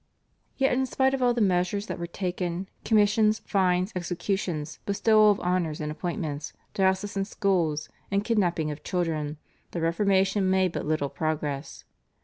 Yet 0.57 0.73
in 0.73 0.87
spite 0.87 1.13
of 1.13 1.21
all 1.21 1.35
the 1.35 1.41
measures 1.41 1.85
that 1.85 1.99
were 1.99 2.07
taken, 2.07 2.67
commissions, 2.83 3.37
fines, 3.45 3.93
executions, 3.95 4.79
bestowal 4.87 5.29
of 5.29 5.39
honours 5.41 5.79
and 5.79 5.91
appointments, 5.91 6.53
diocesan 6.73 7.23
schools, 7.25 7.87
and 8.09 8.23
kidnapping 8.25 8.71
of 8.71 8.83
children, 8.83 9.37
the 9.69 9.79
Reformation 9.81 10.49
made 10.49 10.71
but 10.71 10.87
little 10.87 11.09
progress. 11.11 11.85